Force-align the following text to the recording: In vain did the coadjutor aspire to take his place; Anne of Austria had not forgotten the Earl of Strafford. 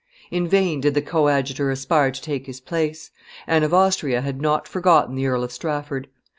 In 0.31 0.47
vain 0.47 0.81
did 0.81 0.95
the 0.95 1.01
coadjutor 1.03 1.69
aspire 1.69 2.09
to 2.09 2.21
take 2.23 2.47
his 2.47 2.59
place; 2.59 3.11
Anne 3.45 3.61
of 3.61 3.71
Austria 3.71 4.21
had 4.21 4.41
not 4.41 4.67
forgotten 4.67 5.13
the 5.13 5.27
Earl 5.27 5.43
of 5.43 5.51
Strafford. 5.51 6.07